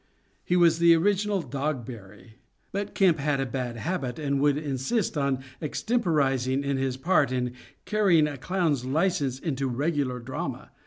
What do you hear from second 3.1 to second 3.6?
had a